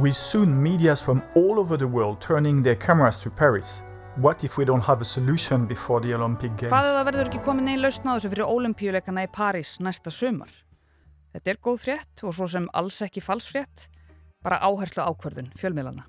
With 0.00 0.16
soon 0.16 0.54
medias 0.62 1.02
from 1.02 1.22
all 1.36 1.60
over 1.60 1.76
the 1.76 1.86
world 1.86 2.20
turning 2.20 2.62
their 2.62 2.76
cameras 2.76 3.18
to 3.22 3.30
Paris. 3.30 3.82
What 4.16 4.44
if 4.44 4.58
we 4.58 4.64
don't 4.64 4.82
have 4.84 5.00
a 5.00 5.04
solution 5.04 5.66
before 5.66 6.00
the 6.00 6.12
Olympic 6.14 6.50
Games? 6.58 6.68
Hvað 6.68 6.88
ef 6.88 6.96
það 6.98 7.06
verður 7.08 7.28
ekki 7.30 7.38
komin 7.46 7.70
einn 7.72 7.80
lausn 7.80 8.04
á 8.04 8.12
þessu 8.12 8.30
fyrir 8.34 8.50
ólimpíuleikana 8.52 9.24
í 9.24 9.30
París 9.32 9.78
næsta 9.80 10.12
sumar? 10.12 10.50
Þetta 11.32 11.50
er 11.50 11.60
góð 11.64 11.78
frétt 11.80 12.24
og 12.28 12.34
svo 12.36 12.48
sem 12.52 12.66
alls 12.76 12.98
ekki 13.06 13.22
falsfrétt, 13.24 13.86
bara 14.44 14.60
áherslu 14.68 15.00
ákvörðun 15.00 15.48
fjölmiðlana. 15.56 16.04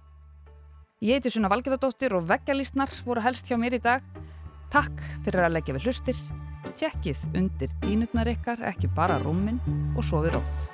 Ég 0.99 1.15
heiti 1.15 1.31
Sunna 1.31 1.47
Valgerðardóttir 1.53 2.17
og 2.19 2.27
veggjalísnar 2.27 2.91
voru 3.07 3.23
helst 3.23 3.47
hjá 3.47 3.55
mér 3.55 3.79
í 3.79 3.81
dag. 3.87 4.03
Takk 4.75 4.99
fyrir 5.23 5.47
að 5.47 5.55
leggja 5.55 5.77
við 5.79 5.87
hlustir. 5.87 6.21
Tjekkið 6.75 7.23
undir 7.39 7.71
dínutnar 7.87 8.27
ykkar, 8.35 8.67
ekki 8.67 8.91
bara 8.91 9.21
rúmin 9.23 9.63
og 9.95 10.03
sofið 10.03 10.41
rótt. 10.41 10.69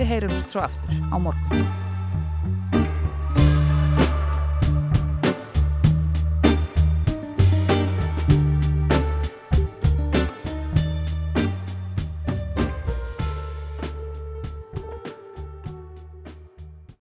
Við 0.00 0.14
heyrumst 0.14 0.48
svo 0.48 0.64
aftur 0.64 0.96
á 1.12 1.16
morgun. 1.20 1.89